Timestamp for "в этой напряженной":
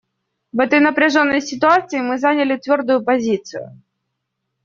0.51-1.41